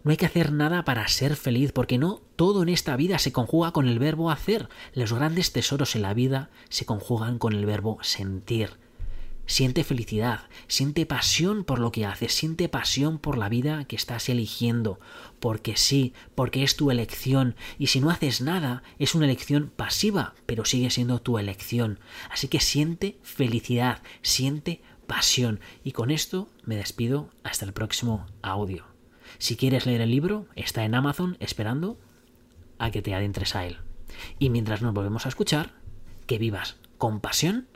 No 0.08 0.12
hay 0.12 0.16
que 0.16 0.24
hacer 0.24 0.52
nada 0.52 0.86
para 0.86 1.06
ser 1.06 1.36
feliz, 1.36 1.72
porque 1.72 1.98
no 1.98 2.22
todo 2.34 2.62
en 2.62 2.70
esta 2.70 2.96
vida 2.96 3.18
se 3.18 3.30
conjuga 3.30 3.72
con 3.72 3.86
el 3.86 3.98
verbo 3.98 4.30
hacer. 4.30 4.70
Los 4.94 5.12
grandes 5.12 5.52
tesoros 5.52 5.94
en 5.96 6.00
la 6.00 6.14
vida 6.14 6.48
se 6.70 6.86
conjugan 6.86 7.38
con 7.38 7.52
el 7.52 7.66
verbo 7.66 7.98
sentir. 8.00 8.70
Siente 9.44 9.84
felicidad, 9.84 10.44
siente 10.66 11.04
pasión 11.04 11.62
por 11.62 11.78
lo 11.78 11.92
que 11.92 12.06
haces, 12.06 12.32
siente 12.32 12.70
pasión 12.70 13.18
por 13.18 13.36
la 13.36 13.50
vida 13.50 13.84
que 13.84 13.96
estás 13.96 14.30
eligiendo, 14.30 14.98
porque 15.40 15.76
sí, 15.76 16.14
porque 16.34 16.62
es 16.62 16.74
tu 16.74 16.90
elección, 16.90 17.54
y 17.78 17.88
si 17.88 18.00
no 18.00 18.08
haces 18.08 18.40
nada, 18.40 18.82
es 18.98 19.14
una 19.14 19.26
elección 19.26 19.70
pasiva, 19.76 20.32
pero 20.46 20.64
sigue 20.64 20.88
siendo 20.88 21.20
tu 21.20 21.36
elección. 21.36 22.00
Así 22.30 22.48
que 22.48 22.60
siente 22.60 23.18
felicidad, 23.22 24.00
siente 24.22 24.80
pasión, 25.06 25.60
y 25.84 25.92
con 25.92 26.10
esto 26.10 26.48
me 26.64 26.76
despido 26.76 27.28
hasta 27.44 27.66
el 27.66 27.74
próximo 27.74 28.24
audio. 28.40 28.87
Si 29.38 29.56
quieres 29.56 29.86
leer 29.86 30.00
el 30.00 30.10
libro, 30.10 30.46
está 30.56 30.84
en 30.84 30.94
Amazon 30.94 31.36
esperando 31.40 31.98
a 32.78 32.90
que 32.90 33.02
te 33.02 33.14
adentres 33.14 33.54
a 33.54 33.66
él. 33.66 33.78
Y 34.38 34.50
mientras 34.50 34.82
nos 34.82 34.94
volvemos 34.94 35.26
a 35.26 35.28
escuchar, 35.28 35.74
que 36.26 36.38
vivas 36.38 36.78
con 36.96 37.20
pasión 37.20 37.68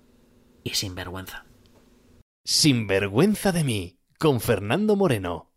y 0.64 0.70
sin 0.70 0.94
vergüenza. 0.94 1.44
Sin 2.44 2.86
vergüenza 2.86 3.52
de 3.52 3.64
mí, 3.64 3.98
con 4.18 4.40
Fernando 4.40 4.96
Moreno. 4.96 5.52